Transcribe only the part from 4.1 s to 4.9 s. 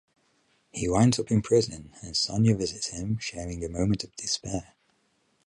despair.